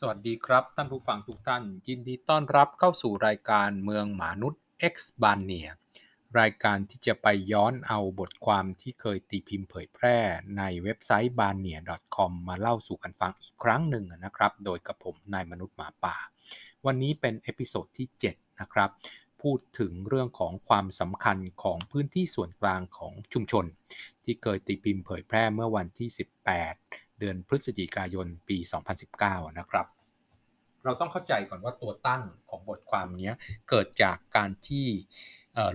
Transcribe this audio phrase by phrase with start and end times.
[0.00, 5.68] สวัสดีครับท่านผู้ฟังทุกท่าน ยินดีต้อนรับเข้าสู่รายการเมืองมนุษย์ X บานเนีย
[6.40, 10.18] รายการที่จะไปย้อนเอาบทความที่เคยตีพิมพ์เผยแพร่
[10.58, 11.78] ในเว็บไซต์ b a a n i a
[12.14, 16.16] c o m มาเล่าสู่กันฟังอีกครั้งหนึ่งนะครับ โดยกับผมนายมนุษย์หมาป่า
[16.86, 18.90] วันนี้เป็น episode ที่ 7 นะครับ
[19.42, 23.64] พูดถึงเรื่องของความสำคัญของพื้นที่ส่วนกลางของชุมชน
[24.24, 28.58] ที่เคยตีพิมพ์เผยแพร่เมื่อวันที่ 18 เดือนพฤศจิกายนปี
[29.08, 29.86] 2019 นะครับ
[30.84, 33.32] เราต้องเข้าใจก่อนว่าตัวตั้งของบทความนี้
[33.68, 34.86] เกิดจากการที่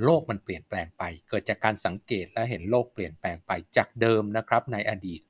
[0.04, 5.22] โลกมันเปลี่ยนแปลงไป เกิดจากการสังเกตและเห็นโลกเปลี่ยนแปลงไปจากเดิมนะครับในอดีต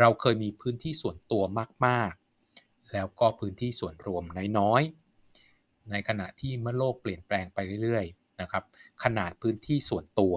[0.00, 1.42] เราเคยมีพื้นที่ส่วนตัว
[1.86, 2.12] มาก
[2.52, 4.24] ๆ แล้วก็พื้นที่ส่วนรวม
[4.58, 8.64] น้อยๆในขณะที่เมื่อโลกเปลี่ยนแปลงไปเรื่อยๆนะครับ
[9.04, 10.34] ขนาดพื้นที่ส่วนตัว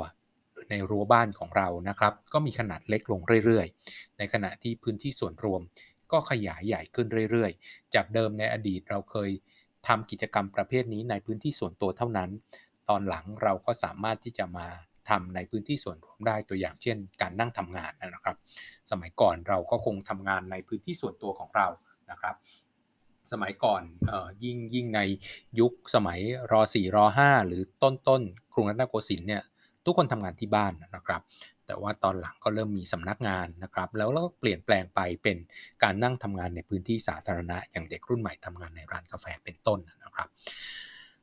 [0.69, 5.61] ในรั้วบ้านของเรานะครับ ก็มีขนาดเล็กลงเรื่อยๆ ในขณะที่พื้นที่ส่วนรวม
[6.11, 9.29] ก็ขยายใหญ่ขึ้นเรื่อยๆ จากเดิมในอดีตเราเคย
[9.87, 12.29] ทำกิจกรรมประเภทนี้ในพื้นที่ส่วนตัวเท่านั้น
[12.89, 14.67] ตอนหลังเราก็สามารถที่จะมา
[15.09, 18.37] ทำในพื้นที่ส่วนรวมได้ตัวอย่างเช่น การนั่งทำงานนะครับ
[18.91, 21.67] สมัยก่อนเราก็คงทำงานในพื้นที่ส่วนตัวของเรา
[22.11, 22.35] นะครับ
[23.31, 23.81] สมัยก่อน
[24.11, 25.01] ออยิ่งยิ่งใน
[25.59, 26.19] ยุคสมัย
[26.51, 28.21] ร .4 ร .5 หรือต้นต้น
[28.53, 29.43] กรุงรัตนโกสินทร์เนี่ย
[29.87, 31.21] ทุกคนทำงานที่บ้านนะครับ
[31.65, 35.37] แต่ว่าตอนหลังก็เริ่มมีสำนักงานนะครับ แล้วก็เปลี่ยนแปลงไปเป็น
[35.83, 40.27] การนั่งทำงานในพื้นที่สาธารณะ อย่างเด็กรุ่นใหม่ทำงานในร้านกาแฟเป็นต้นนะครับ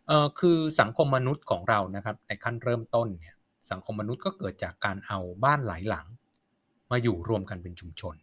[0.07, 3.37] เอ่อคือสังคมมนุษย์ของเรานะครับในขั้นเริ่มต้นเนี่ย
[3.71, 6.07] สังคมมนุษย์ก็เกิดจากการเอาบ้านหลายหลัง
[6.91, 8.15] มาอยู่รวมกันเป็นชุมชน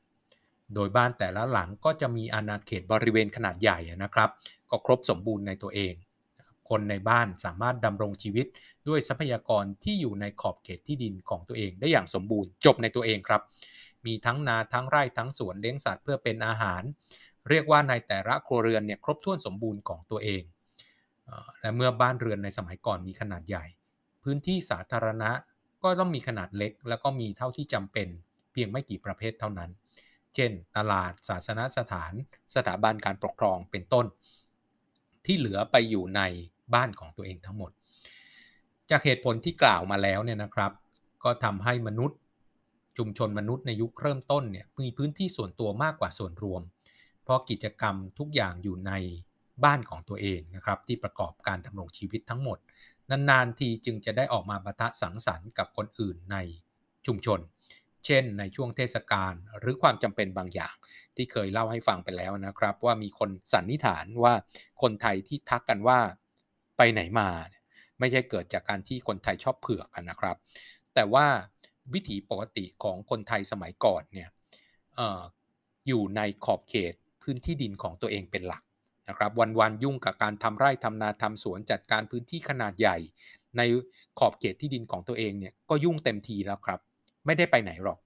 [0.75, 4.29] โดยบ้านแต่ละหลังก็จะมีอาณาเขตบริเวณขนาดใหญ่นะครับ
[4.69, 5.93] ก็ครบสมบูรณ์ในตัวเอง
[6.69, 8.47] คนในบ้านสามารถดำรงชีวิต
[8.87, 13.41] ด้วยทรัพยากรที่อยู่ในขอบเขตที่ดินของตัวเองได้อย่างสมบูรณ์จบในตัวเองครับ
[14.05, 16.81] มีทั้งนาทั้งไร่ทั้งสวนเลี้ยงสัตว์เพื่อเป็นอาหาร
[17.49, 20.43] เรียกว่าในแต่ละครัวเรือนเนี่ยครบถ้วนสมบูรณ์ของตัวเอง
[21.61, 23.65] และเมื่อบ้านเรือนในสมัยก่อนมีขนาดใหญ่
[24.23, 25.31] พื้นที่สาธารณะ
[25.83, 28.07] ก็ต้องมีขนาดเล็ก แล้วก็มีเท่าที่จำเป็น
[28.51, 29.69] เพียงไม่กี่ประเภทเท่านั้น
[30.35, 32.13] เช่น ตลาดศาสนสถาน
[32.55, 34.05] สถาบันการปกครองเป็นต้น
[35.25, 36.21] ที่เหลือไปอยู่ใน
[36.73, 37.71] บ้านของตัวเองทั้งหมด
[38.91, 40.71] จากเหตุผลที่กล่าวมาแล้วเนี่ยนะครับ
[41.23, 42.17] ก็ทำให้มนุษย์
[42.97, 46.61] ชุมชนมนุษย์ในยุคเริ่มต้นเนี่ยมีพื้นที่ส่วนตัวมากกว่าส่วนรวม
[47.23, 48.91] เพราะกิจกรรมทุกอย่างอยู่ใน
[49.63, 52.57] บ้านของตัวเองนะครับ ที่ประกอบการดำรงชีวิตทั้งหมด
[53.09, 56.37] นานๆทีจึงจะได้ออกมาปะทะสังสรรค์กับคนอื่นใน
[57.05, 57.39] ชุมชน
[58.05, 60.75] เช่น ในช่วงเทศกาลหรือความจำเป็นบางอย่าง
[61.15, 64.33] ที่เคยเล่าให้ฟังไปแล้วนะครับ ว่ามีคนสันนิษฐานว่า
[64.81, 65.99] คนไทยที่ทักกันว่า
[66.77, 67.29] ไปไหนมา
[68.01, 70.37] ไม่ใช่เกิดจากการที่คนไทยชอบเผือกกันนะครับ
[70.95, 71.25] แต่ว่า
[71.93, 74.29] วิถีปกติของคนไทยสมัยก่อนเนี่ย
[74.99, 75.01] อ
[75.87, 78.63] อยู่ในขอบเขตพื้นที่ดินของตัวเองเป็นหลัก
[79.09, 82.97] นะครับวันๆยุ่งกับการทำไร่ทำนาทำสวนจัดการพื้นที่ขนาดใหญ่
[83.57, 83.61] ใน
[84.19, 86.79] ขอบเขตที่ดินของตัวเองเนี่ยก็ยุ่งเต็มทีแล้วครับ
[87.25, 87.99] ไม่ได้ไปไหนหรอก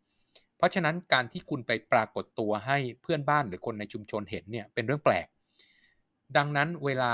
[0.57, 5.28] เพราะฉะนั้นการที่คุณไปปรากฏตัวให้เพื่อนบ้านหรือคนในชุมชนเห็นเนี่ยเป็นเรื่องแปลก
[6.38, 7.13] ดังนั้นเวลา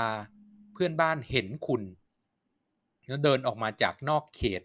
[0.72, 1.82] เพื่อนบ้านเห็นคุณ
[3.06, 4.62] แล้วเดินออกมาจากนอกเขต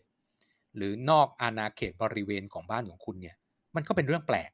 [0.76, 3.36] หรือนอกอาณาเขตบริเวณของบ้านของคุณเนี่ย
[3.76, 4.52] มันก็เป็นเรื่องแปลก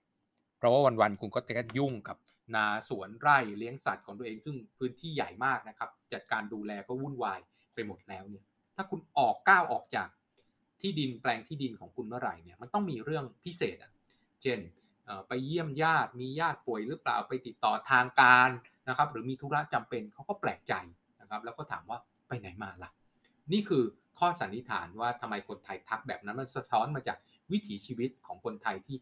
[0.58, 2.18] เพราะว่าวันๆคุณก็จะยุ่งกับ
[2.56, 7.40] นาสวนไร่เลี้ยงสัตว์ของตัวเองซึ่งพื้นที่ใหญ่มากนะครับ จัดการดูแลก็วุ่นวาย
[7.74, 8.46] ไปหมดแล้วเนี่ย
[8.76, 10.10] ถ้าคุณออกก้าวออกจาก
[10.82, 13.92] ที่ดินแปลงที่ดินของคุณเมื่อไหร่เนี่ยมันต้องมีเรื่องพิเศษอะ
[14.44, 14.60] เช่น
[15.28, 18.50] ไปเยี่ยมญาติมีญาติป่วยหรือเปล่าไปติดต่อทางการ
[18.90, 20.74] นะครับ หรือมีธุระจำเป็นเขาก็แปลกใจ
[23.52, 23.84] นี่คือ
[24.20, 27.18] ข้อสันนิษฐานว่าทำไมคนไทยทักแบบนั้นมันสะท้อนมาจาก
[27.52, 28.98] วิถีชีวิตของคนไทยที่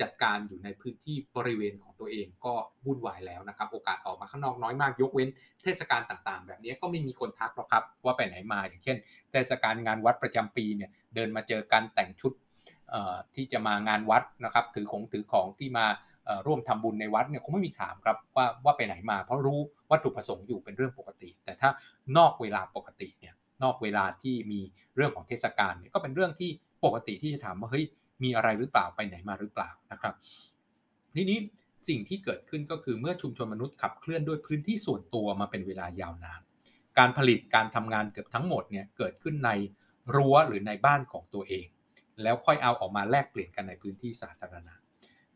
[0.00, 2.54] จัดการอยู่ในพื้นที่บริเวณของตัวเองก็
[2.86, 5.28] วุ่นวายแล้วนะครับ โอกาสออกมาข้างนอกน้อยมากยกเว้น
[5.62, 8.96] เทศกาลต่างๆ แบบนี้ก็ไม่มีคนทักหรอกครับ ว่าไปไหนมาอย่างเช่น
[9.30, 12.32] เทศกาลงานวัดประจำปีเนี่ยเดินมาเจอกันแต่งชุด
[13.34, 15.86] ที่จะมางานวัดนะครับ ถือของถือของที่มา
[16.46, 19.58] ร่วมทำบุญในวัดเนี่ยคงไม่มีถามครับว่าว่าไปไหนมา เพราะรู้
[19.90, 21.70] วัตถุประสงค์อยู่เป็นเรื่องปกติ แต่ถ้า
[22.16, 23.08] นอกเวลาปกติ
[23.62, 24.60] นอกเวลาที่มี
[24.94, 26.50] เรื่องของเทศกาลเนี่ยก็เป็นเรื่องที่
[26.84, 27.84] ปกติที่จะถามว่าเฮ้ย
[28.22, 30.14] มีอะไรหรือเปล่าไปไหนมาหรือเปล่านะครับ
[31.16, 31.38] ทีนี้
[31.88, 36.40] สิ่งที่เกิดขึ้นก็คือเมื่อชุมชนมนุษย์ขับเคลื่อนด้วยพื้นที่ส่วนตัวมาเป็นเวลายาวนาน
[36.98, 39.50] การผลิตการทำงานเกือบทั้งหมดเนี่ยเกิดขึ้นใน
[40.14, 41.66] รั้วหรือในบ้านของตัวเอง
[42.22, 44.74] แล้วค่อยเอาออกมาแลกเปลี่ยนกันในพื้นที่สาธารณะ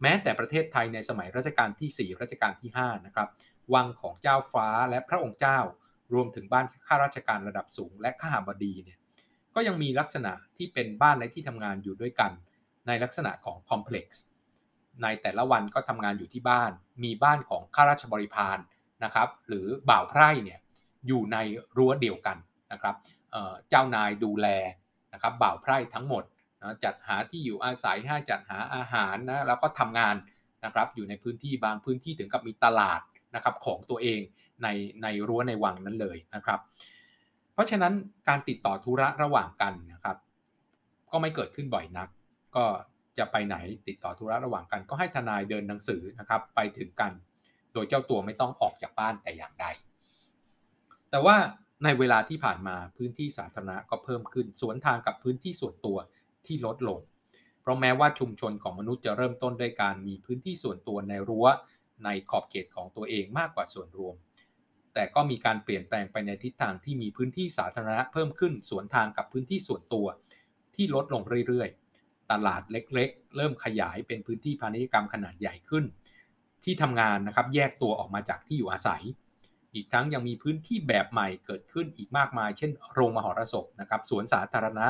[0.02, 3.28] แม้แต่ประเทศไทยในสมัยรัชกาลที่ 4 รัชกาลที่5นะครับ
[3.74, 5.58] วังของเจ้าฟ้าและพระองค์เจ้า
[6.12, 8.98] รวมถึงบ้านข้าราชการระดับสูง และข้าบดีเนี่ย
[9.54, 12.32] ก็ยังมีลักษณะที่เป็นบ้านและที่ทำงานอยู่ด้วยกัน
[12.86, 14.22] ในลักษณะของคอมเพล็กซ์
[15.02, 16.70] ในแต่ละวันก็ทำงานอยู่ที่บ้าน
[17.04, 18.58] มีบ้านของข้าราชบริพาร
[19.04, 20.60] นะครับ หรือบ่าวไพร่เนี่ย
[21.06, 21.36] อยู่ใน
[21.76, 22.36] รั้วเดียวกัน
[22.72, 22.94] นะครับ
[23.68, 24.46] เจ้านายดูแล
[25.12, 26.24] นะครับบ่าวไพร่ทั้งหมด
[26.60, 30.14] นะจัดหาที่อยู่อาศัยให้จัดหาอาหารนะแล้วก็ทำงาน
[30.64, 33.00] นะครับอยู่ในพื้นที่บางพื้นที่ถึงกับมีตลาด
[33.34, 34.20] นะครับของตัวเอง
[34.62, 34.68] ใน
[35.02, 36.60] ในรั้วในวังนั้นเลยนะครับ
[37.52, 37.92] เพราะฉะนั้น
[38.28, 40.16] การติดต่อธุระระหว่างกันนะครับ
[41.12, 42.08] ก็ไม่เกิดขึ้นบ่อยนัก
[42.56, 42.64] ก็
[43.18, 43.56] จะไปไหน
[43.88, 47.12] ติดต่อธุระระหว่างกัน ก็ให้ทนายเดินหนังสือนะครับไปถึงกัน
[47.72, 49.66] โดยเจ้าตัวไม่ต้องออกจากบ้านแต่อย่างใด
[51.10, 51.36] แต่ว่า
[51.84, 55.96] ในเวลาที่ผ่านมาพื้นที่สาธารณะก็เพิ่มขึ้นสวนทางกับพื้นที่ส่วนตัว
[56.46, 57.00] ที่ลดลง
[57.60, 61.46] เพราะแม้ว่าชุมชนของมนุษย์จะเริ่มต้นด้วยการมีพื้นที่ส่วนตัวในรั้ว
[62.04, 64.14] ในขอบเขตของตัวเองมากกว่าส่วนรวม
[64.94, 70.06] แต่ก็มีการเปลี่ยนแปลงไปในทิศทางที่มีพื้นที่สาธารณะเพิ่มขึ้นสวนทางกับพื้นที่ส่วนตัว
[70.74, 75.84] ที่ลดลงเรื่อยๆ ตลาดเล็กๆ เริ่มขยายเป็นพื้นที่พาณิชยกรรมขนาดใหญ่ขึ้น
[76.64, 79.02] ที่ทำงานนะครับแยกตัวออกมาจากที่อยู่อาศัย
[79.74, 84.86] อีกทั้งยังมีพื้นที่แบบใหม่เกิดขึ้นอีกมากมาย เช่น โรงมหรสพนะครับสวนสาธารณะ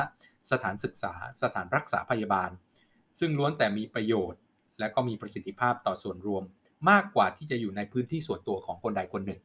[0.51, 2.49] สถานศึกษา สถานรักษาพยาบาล
[3.19, 4.41] ซึ่งล้วนแต่มีประโยชน์
[4.79, 6.43] และก็มีประสิทธิภาพต่อส่วนรวม
[6.89, 9.39] มากกว่าที่จะอยู่ในพื้นที่ส่วนตัวของคนใดคนหนึ่ง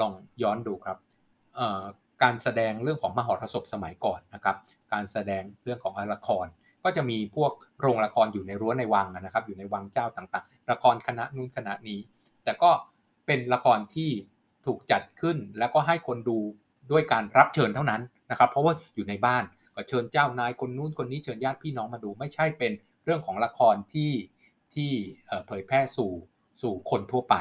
[0.00, 0.98] ลองย้อนดูครับ
[2.22, 4.56] การแสดงเรื่องของมหรสพสมัยก่อนนะครับ
[4.92, 6.46] การแสดงเรื่องของละคร
[6.84, 12.00] ก็จะมีพวกโรงละครอยู่ในรั้วในวังนะครับ อยู่ในวังเจ้าต่างๆ ละครคณะนู้นคณะนี้
[12.44, 12.70] แต่ก็
[13.26, 14.10] เป็นละครที่
[14.66, 16.38] ถูกจัดขึ้นแล้วก็ให้คนดู
[16.90, 19.44] ด้วยการรับเชิญเท่านั้นนะครับ เพราะว่าอยู่ในบ้าน
[19.74, 22.72] ก็เชิญเจ้านายคนนู้นคนนี้เชิญญาติพี่น้องมาดู ไม่ใช่เป็น
[23.04, 24.12] เรื่องของละครที่
[24.74, 24.90] ที่
[25.46, 26.12] เผยแพร่สู่
[26.62, 27.36] สู่คนทั่วไป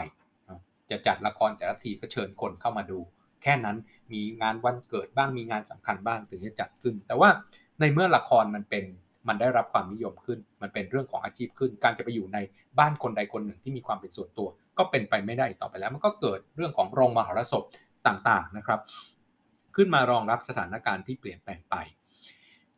[0.91, 2.99] จะจัดละครแต่ละทีก็เชิญคนเข้ามาดู
[3.43, 3.77] แค่นั้น
[4.11, 7.29] มีงานวันเกิดบ้างมีงานสำคัญบ้างถึงจะจัดขึ้น แต่ว่า
[7.79, 8.83] ในเมื่อละครมันเป็น
[9.27, 12.37] มันได้รับความนิยมขึ้น มันเป็นเรื่องของอาชีพขึ้น การจะไปอยู่ใน
[12.79, 17.63] บ้านคนใดคนหนึ่งที่มีความเป็นส่วนตัว ก็เป็นไปไม่ได้ต่อไปแล้ว มันก็เกิดเรื่องของโรงมหรสพ
[18.07, 18.79] ต่างๆนะครับ
[19.75, 21.75] ขึ้นมารองรับสถานการณ์ที่เปลี่ยนแปลงไป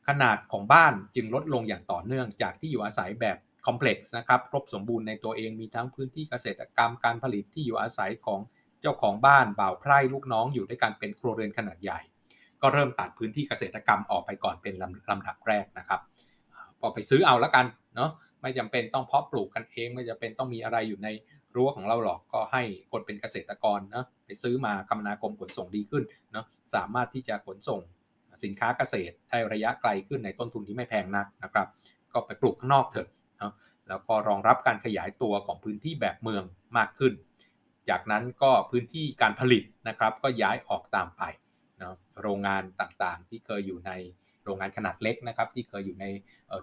[0.07, 8.39] ขนาดของบ้านจึงลดลงอย่างต่อเนื่องจากที่อยู่อาศัยแบบ คอมเพล็กซ์นะครับครบสมบูรณ์ในตัวเองมีทั้งพื้นที่เกษตรกรรมการผลิตที่อยู่อาศัยของ
[8.81, 12.00] เจ้าของบ้านบ่าวไพร่ลูกน้องอยู่ด้วยกันเป็นครัวเรือนขนาดใหญ่
[12.62, 16.01] ก็เริ่มตัดพื้นที่เกษตรกรรมออกไปก่อนเป็นลำลำดับแรกนะครับ
[16.79, 17.65] พอไปซื้อเอาแล้วกัน
[17.95, 21.07] เนาะไม่จำเป็นต้องเพาะปลูกกันเอง ไม่จำเป็นต้องมีอะไรอยู่ใน
[21.56, 26.45] รั้วของเราหรอกก็ให้คนเป็นเกษตรกรนะไปซื้อมาคมนาคมขนส่งดีขึ้นเนาะ
[26.75, 27.79] สามารถที่จะขนส่ง
[28.44, 31.68] สินค้าเกษตรได้ระยะไกลขึ้นในต้นทุนที่ไม่แพงนักนะครับ
[32.13, 33.07] ก็ไปปลูกข้างนอกเถอะ
[33.41, 33.53] นะ
[33.89, 36.43] แล้วก็รองรับการขยายตัวของพื้นที่แบบเมือง
[36.77, 37.13] มากขึ้น
[37.89, 41.23] จากนั้นก็พื้นที่การผลิตนะครับ ก็ย้ายออกตามไป
[41.81, 43.91] นะโรงงานต่างๆ ที่เคยอยู่ใน
[44.43, 46.05] โรงงานขนาดเล็กนะครับ ที่เคยอยู่ใน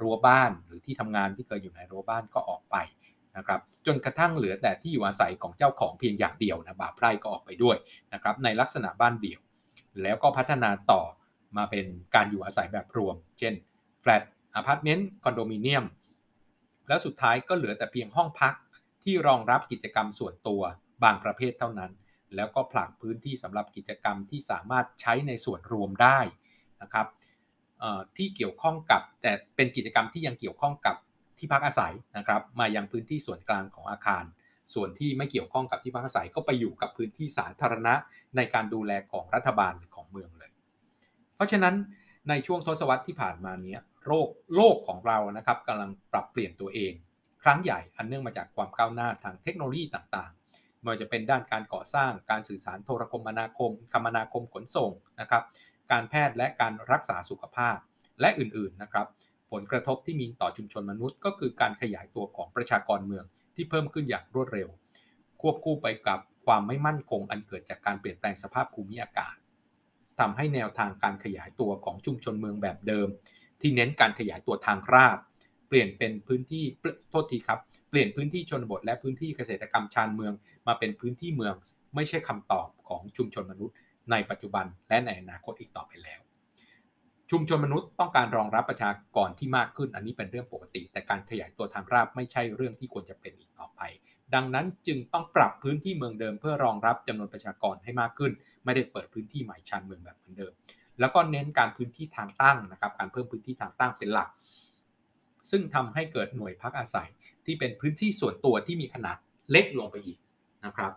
[0.00, 2.76] รั้วบ้าน หรือที่ทำงานที่เคยอยู่ในรั้วบ้านก็ออกไป
[3.36, 7.76] นะครับจนกระทั่งเหลือแต่ที่อยู่อาศัยของเจ้าของเพียงอย่างเดียวนะบาปไร่ก็ออกไปด้วย
[8.12, 9.40] นะครับในลักษณะบ้านเดี่ยว
[10.02, 11.02] แล้วก็พัฒนาต่อ
[11.56, 13.54] มาเป็นการอยู่อาศัยแบบรวม เช่น
[14.02, 14.22] แฟลต
[14.54, 15.84] อพาร์ตเมนต์คอนโดมิเนียม
[16.88, 18.54] แล้วสุดท้ายก็เหลือแต่เพียงห้องพัก
[19.02, 20.62] ที่รองรับกิจกรรมส่วนตัว
[21.04, 21.92] บางประเภทเท่านั้น
[22.36, 26.18] แล้วก็ผลักพื้นที่สำหรับกิจกรรมที่สามารถใช้ในส่วนรวมได้
[26.82, 27.06] นะครับ
[28.16, 30.96] ที่เกี่ยวข้องกับแต่เป็นกิจกรรมที่ยังเกี่ยวข้องกับ
[31.38, 34.24] ที่พักอาศัยนะครับมายังพื้นที่ส่วนกลางของอาคาร
[34.74, 37.94] ส่วนที่ไม่เกี่ยวข้องกับที่พักอาศัยก็ไปอยู่กับพื้นที่สาธารณะ
[38.36, 40.50] ในการดูแลของรัฐบาลหรือของเมืองเลย
[41.36, 41.74] เพราะฉะนั้น
[42.28, 46.92] ในช่วงทศวรรษที่ผ่านมานี้ โลกโลกของเรานะครับกำลังปรับเปลี่ยนตัวเอง
[47.42, 54.90] ครั้งใหญ่อันเนื่องมาจากความก้าวหน้าทางเทคโนโลยีต่างๆไม่ว่าจะเป็นด้านการก่อสร้างการสื่อสารโทรคมนาคม คมนาคมขนส่ง
[55.20, 55.42] นะครับ
[55.92, 57.76] การแพทย์และการรักษาสุขภาพ
[58.20, 59.06] และอื่นๆนะครับ
[59.52, 64.68] ผลกระทบที่มีต่อชุมชนมนุษย์ ก็คือการขยายตัวของประชากรเมืองที่เพิ่มขึ้นอย่างรวดเร็ว
[65.40, 69.36] ควบคู่ไปกับความไม่มั่นคงอันเกิดจากการเปลี่ยนแปลงสภาพภูมิอากาศ
[70.18, 73.08] ทำให้แนวทางการขยายตัวของชุมชนเมืองแบบเดิม
[73.62, 75.18] ที่เน้นการขยายตัวทางราบ
[75.68, 76.64] เปลี่ยนเป็นพื้นที่
[77.10, 80.32] โทษทีครับ เปลี่ยนพื้นที่ชนบทและพื้นที่เกษตรกรรมชานเมือง
[80.66, 81.54] มาเป็นพื้นที่เมือง
[81.94, 83.76] ไม่ใช่คำตอบของชุมชนมนุษย์
[84.10, 86.20] ในปัจจุบันและในอนาคตอีกต่อไปแล้ว
[87.30, 93.80] ชุมชนมนุษย์ต้องการรองรับประชากรที่มากขึ้น อันนี้เป็นเรื่องปกติ แต่การขยายตัวทางราบไม่ใช่เรื่องที่ควรจะเป็นอีกต่อไป
[94.34, 98.32] ดังนั้นจึงต้องปรับพื้นที่เมืองเดิม เพื่อรองรับจำนวนประชากรให้มากขึ้น
[98.64, 100.52] ไม่ได้เปิดพื้นที่ใหม่ชานเมืองแบบเหมือนเดิม
[101.00, 104.28] แล้วก็เน้นการพื้นที่ทางตั้งนะครับการเพิ่มพื้นที่ทางตั้งเป็นหลัก
[105.50, 107.08] ซึ่งทำให้เกิดหน่วยพักอาศัย
[107.44, 109.16] ที่เป็นพื้นที่ส่วนตัวที่มีขนาด
[109.50, 110.18] เล็กลงไปอีก
[110.64, 110.92] นะครับ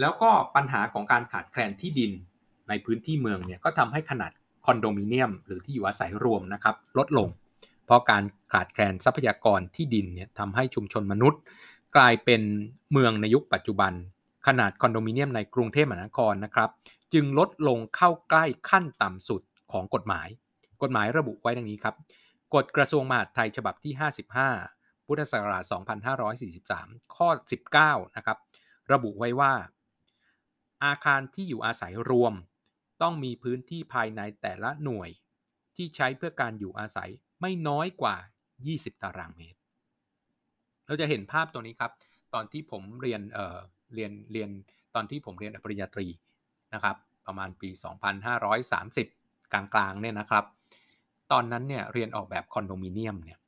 [0.00, 2.12] แล้วก็ปัญหาของการขาดแคลนที่ดิน
[2.68, 4.32] ในพื้นที่เมืองเนี่ยก็ทำให้ขนาด
[4.66, 7.28] คอนโดมิเนียม หรือที่อยู่อาศัยรวมนะครับลดลง
[7.84, 11.40] เพราะการขาดแคลนทรัพยากรที่ดินเนี่ยทำให้ชุมชนมนุษย์
[11.96, 12.42] กลายเป็น
[12.92, 13.92] เมืองในยุคปัจจุบัน
[14.46, 16.70] ขนาดคอนโดมิเนียมในกรุงเทพมหานครนะครับ
[17.14, 19.42] จึงลดลงเข้าใกล้ขั้นต่ำสุด
[19.72, 20.28] ของกฎหมาย
[20.82, 21.94] กฎหมายระบุไว้ดังนี้ครับ
[22.54, 23.92] กฎกระทรวงมหาดไทยฉบับที่
[24.50, 25.64] 55 พุทธศักราช
[26.58, 27.28] 2543 ข้อ
[27.72, 28.38] 19 นะครับ
[28.92, 29.52] ระบุไว้ว่า
[30.84, 32.34] อาคารที่อยู่อาศัยรวม
[33.02, 35.10] ต้องมีพื้นที่ภายในแต่ละหน่วย
[35.76, 38.16] ที่ใช้เพื่อการอยู่อาศัยไม่น้อยกว่า
[38.58, 39.58] 20 ตารางเมตร
[40.86, 41.92] เราจะเห็นภาพตัวนี้ครับ
[42.34, 43.58] ตอนที่ผมเรียนเอ่อ
[43.94, 44.50] เรียนเรียน
[44.94, 46.06] ตอนที่ผมเรียนปริญญาตรี
[46.74, 47.68] นะครับ ประมาณปี
[48.76, 50.44] 2530 กลางๆเนี่ยนะครับ
[51.32, 53.38] ตอนนั้นเนี่ยเรียนออกแบบคอนโดมิเนียมเนี่ย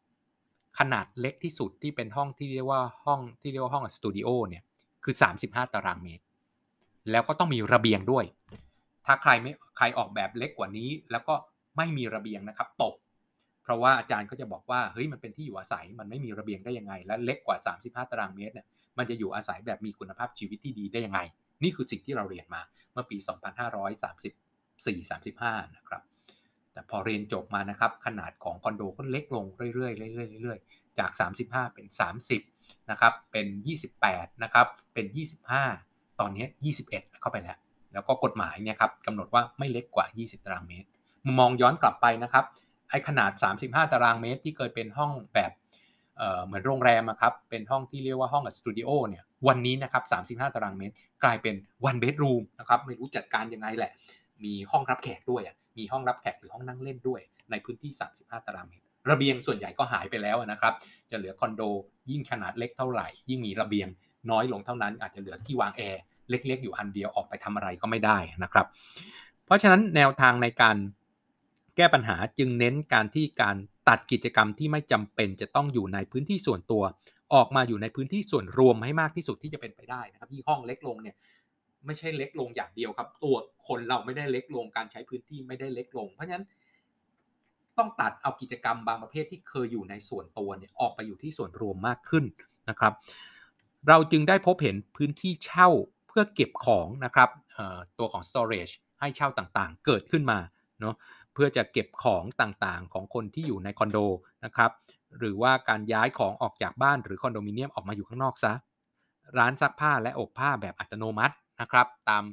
[0.78, 4.62] ขนาดเล็กที่สุดที่เป็นห้องที่เรียกว่าห้องที่เรียกว่าห้องสตูดิโอเนี่ย
[5.04, 6.24] คือ 35 ตารางเมตร
[7.10, 8.24] แล้วก็ต้องมีระเบียงด้วย
[9.06, 11.34] ถ้าใครไม่ใครออกแบบเล็กกว่านี้ แล้วก็
[11.76, 12.94] ไม่มีระเบียงนะครับ ตก
[13.62, 18.66] เพราะว่าอาจารย์ก็จะบอกว่าเฮ้ยมันเป็นที่อยู่อาศัยมันไม่มีระเบียงได้ยังไง และเล็กกว่า 35 ตารางเมตรเนี่ย
[18.98, 21.20] มันจะอยู่อาศัยแบบมีคุณภาพชีวิตที่ดีได้ยังไง
[21.62, 23.16] นี่คือสิ่งที่เราเรียนมาเมื่อปี
[24.86, 26.02] 2534-35 นะครับ
[26.72, 31.10] แต่พอเรียนจบมานะครับขนาดของคอนโดก็เล็กลงเรื่อยๆเรื่อยๆเรื่อยๆจาก
[31.42, 31.86] 35 เป็น
[32.38, 33.46] 30นะครับเป็น
[33.94, 35.06] 28นะครับเป็น
[35.62, 36.46] 25 ตอนนี้
[36.84, 36.90] 21
[37.20, 37.56] เข้าไปแล้ว
[37.92, 40.88] แล้วก็กฎหมายเนี่ยครับกำหนดว่าไม่เล็กกว่า 20 ตารางเมตร
[41.38, 42.44] มองย้อนกลับไปนะครับ
[42.92, 43.30] ไอ้ขนาด
[43.62, 45.52] 35 ตารางเมตรที่เคยเป็นห้องแบบ
[46.46, 50.94] เหมือนโรงแรมครับ เป็นห้องที่เรียกว่าห้องสตูดิโอเนี่ย วันนี้นะครับ 35 ตารางเมตร
[51.24, 51.54] กลายเป็น
[51.88, 53.92] one bedroom นะครับ ไม่รู้จัดการยังไงแหละ
[54.44, 55.42] มีห้องรับแขกด้วย
[55.78, 57.20] มีห้องรับแขกหรือห้องนั่งเล่นด้วย
[57.50, 60.74] ในพื้นที่ 35 ตารางเมตร ระเบียงส่วนใหญ่ก็หายไปแล้วนะครับ
[61.10, 61.62] จะเหลือคอนโด
[62.10, 63.88] ยิ่งขนาดเล็กเท่าไหร่ ยิ่งมีระเบียง
[64.30, 68.66] น้อยลงเท่านั้น อาจจะเหลือที่วางแอร์เล็กๆ อยู่อันเดียวออกไปทำอะไรก็ไม่ได้นะครับ
[69.46, 70.76] เพราะฉะนั้นแนวทางในการ
[71.76, 73.56] แก้ปัญหาจึงเน้นการที่การ
[73.88, 76.82] ตัดกิจกรรมที่ไม่จำเป็นจะต้องอยู่ในพื้นที่ส่วนตัว
[77.34, 81.16] ออกมาอยู่ในพื้นที่ส่วนรวมให้มากที่สุดที่จะเป็นไปได้นะครับที่ห้องเล็กลงเนี่ย
[81.86, 83.36] ไม่ใช่เล็กลงอย่างเดียวครับ ตัว
[83.66, 86.44] คนเราไม่ได้เล็กลงการใช้พื้นที่ไม่ได้เล็กลง เพราะฉะนั้น
[87.78, 92.24] ต้องตัดเอากิจกรรมบางประเภทที่เคยอยู่ในส่วนตัวเนี่ยออกไปอยู่ที่ส่วนรวมมากขึ้น
[92.70, 92.92] นะครับ
[93.88, 95.68] เราจึงได้พบเห็นพื้นที่เช่า
[96.08, 97.28] เพื่อเก็บของนะครับ
[97.98, 100.38] ตัวของ storage ให้เช่าต่างๆ เกิดขึ้นมา
[100.80, 100.94] เนาะ
[101.34, 103.98] เพื่อจะเก็บของต่างๆ ของคนที่อยู่ในคอนโด
[104.44, 104.70] นะครับ
[105.18, 108.52] หรือว่าการย้ายของออกจากบ้านหรือคอนโดมิเนียมออกมาอยู่ข้างนอกซะ
[109.38, 112.24] ร้านซักผ้าและอบผ้าแบบอัตโนมัตินะครับตาม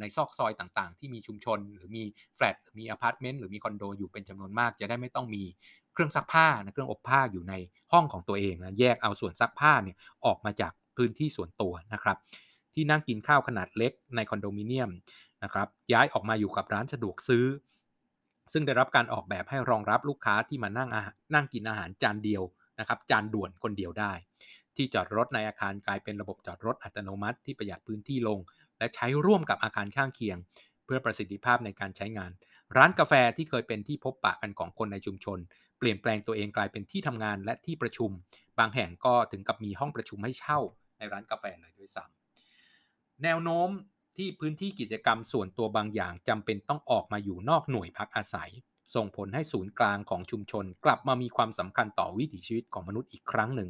[0.00, 2.04] ในซอกซอยต่างๆ ที่มีชุมชน หรือมี
[2.36, 5.42] แฟลตมีอพาร์ตเมนต์หรือมีคอนโดอยู่เป็นจำนวนมาก จะได้ไม่ต้องมี
[5.92, 7.54] เครื่องซักผ้านะเครื่องอบผ้าอยู่ใน
[7.92, 12.16] ห้องของตัวเองนะแยกเอาส่วนซักผ้าเนี่ยออกมาจากพื้นที่ส่วนตัวนะครับ
[12.74, 14.90] ที่นั่งกินข้าวขนาดเล็กในคอนโดมิเนียม
[15.44, 17.44] นะครับย้ายออกมาอยู่กับร้านสะดวกซื้อ
[18.52, 20.88] ซึ่งได้รับการออกแบบให้รองรับลูกค้าที่มานั่ง
[21.34, 22.42] นั่งกินอาหารจานเดียว
[22.80, 24.12] นะครับจานด่วนคนเดียวได้
[24.76, 28.38] ที่จอดรถในอาคารกลายเป็นระบบจอดรถอัตโนมัติที่ประหยัดพื้นที่ลง
[28.78, 30.38] และใช้ร่วมกับอาคารข้างเคียง
[30.84, 32.30] เพื่อประสิทธิภาพในการใช้งาน
[32.76, 35.38] ร้านกาแฟที่เคยเป็นที่พบปะกันของคนในชุมชน
[35.78, 38.10] เปลี่ยนแปลงตัวเองกลายเป็นที่ทำงานและที่ประชุม
[38.58, 40.58] บางแห่งก็ถึงกับมีห้องประชุมให้เช่า
[40.98, 43.68] ในร้านกาแฟเลยด้วยซ้ำแนวโน้ม
[44.18, 48.50] ที่พื้นที่กิจกรรมส่วนตัวบางอย่างจำเป็นต้องออกมาอยู่นอกหน่วยพักอาศัย
[48.94, 53.68] ส่งผลให้ศูนย์กลางของชุมชน กลับมามีความสำคัญต่อวิถีชีวิตของมนุษย์อีกครั้งหนึ่ง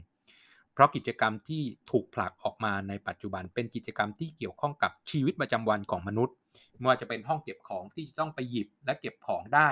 [0.72, 6.34] เพราะกิจกรรมที่ถูกผลักออกมาในปัจจุบันเป็นกิจกรรมที่เกี่ยวข้องกับชีวิตประจำวันของมนุษย์
[6.78, 9.68] ไม่ว่าจะเป็นห้องเก็บของที่ต้องไปหยิบและเก็บของได้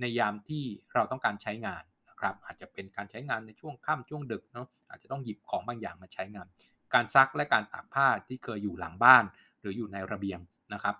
[0.00, 0.64] ในยามที่
[0.94, 6.46] เราต้องการใช้งานนะครับอาจจะเป็นการใช้งานในช่วงค่ำช่วงดึกเนาะอาจจะต้องหยิบของบางอย่างมาใช้งาน
[6.94, 9.24] การซักและการตากผ้าที่เคยอยู่หลังบ้าน
[9.62, 10.40] หรืออยู่ในระเบียง
[10.74, 10.96] นะครับ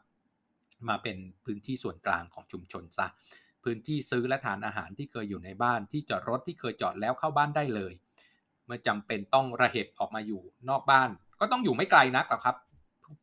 [0.88, 3.06] มาเป็นพื้นที่ส่วนกลางของชุมชนซะ
[3.64, 7.92] พื้นที่ซื้อและทานอาหารที่เคยอยู่ในบ้านที่จอดรถที่เคยจอดแล้วเข้าบ้านได้เลย
[8.66, 12.56] เมื่อจำเป็นต้องระเหตุออกมาอยู่นอกบ้าน ก็ต้องอยู่ไม่ไกลนักหรอกครับ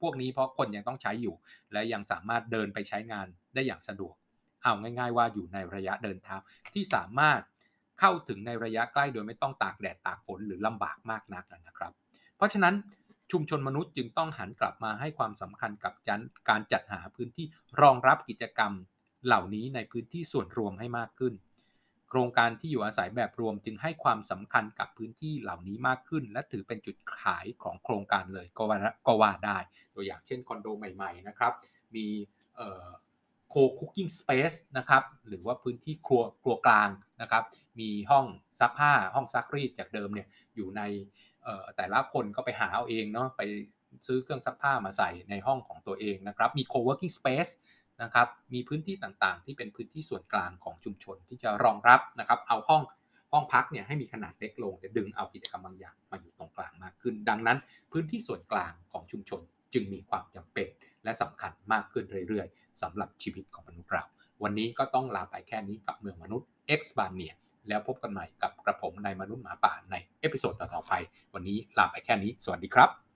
[0.01, 1.35] พวกนี้เพราะคนยังต้องใช้อยู่
[1.73, 4.15] และยังสามารถเดินไปใช้งานได้อย่างสะดวก
[4.63, 6.35] เอาง่าย ๆ ว่าอยู่ในระยะเดินเท้า
[6.73, 7.41] ที่สามารถ
[7.99, 11.91] เข้าถึงในระยะใกล้โดยไม่ต้องตากแดดตากฝนหรือลำบากมากนักนะครับ
[12.37, 12.73] เพราะฉะนั้น
[13.31, 15.93] ชุมชนมนุษย์จึงต้องหันกลับมาให้ความสำคัญกับ
[16.49, 17.45] การจัดหาพื้นที่
[17.81, 18.71] รองรับกิจกรรม
[19.25, 21.33] เหล่านี้ในพื้นที่ส่วนรวมให้มากขึ้น
[22.09, 29.57] โครงการที่อยู่อาศัยแบบรวมจึงให้ความสำคัญกับพื้นที่เหล่านี้มากขึ้น และถือเป็นจุดขายของโครงการเลยก็ว่าก็ว่าได้
[29.95, 31.53] ตัวอย่างเช่นคอนโดใหม่ๆนะครับ
[31.95, 32.05] มี
[33.49, 36.89] โคคุกกิ้งสเปซนะครับหรือว่าพื้นที่ครัวครัวกลาง
[37.21, 37.43] นะครับ
[37.79, 38.25] มีห้อง
[38.59, 40.81] ซักผ้าห้องซักรีดจากเดิมเนี่ยอยู่ใน
[41.77, 43.41] แต่ละคนก็ไปหาเอาเองเนาะไป
[44.07, 47.51] ซื้อเครื่องซักผ้ามาใส่ในห้องของตัวเองนะครับมี co-working space
[48.03, 52.81] นะครับมีพื้นที่ต่างๆ ที่เป็นพื้นที่ส่วนกลางของชุมชนที่จะรองรับนะครับเอาห้อง
[53.31, 57.57] ห้องพักเนี่ยให้มีขนาดเล็กลงแต่ดึงเอากิจกรรมบางอย่างมาอยู่ตรงกลางมากขึ้น ดังนั้น
[57.91, 59.41] พื้นที่ส่วนกลางของชุมชน
[59.73, 60.67] จึงมีความจำเป็น
[61.03, 64.03] และสำคัญมากขึ้นเรื่อยๆสำหรับชีวิตของมนุษย์เรา
[64.43, 66.47] วันนี้ก็ต้องลาไปแค่นี้กับเมืองมนุษย์
[66.79, 67.33] X บานเนีย
[67.67, 70.93] แล้วพบกันใหม่กับกระผมนายมนุษย์หมาป่าใน episode ต่อๆไป
[71.33, 73.08] วันนี้ลาไปแค่นี้ สวัสดีครับ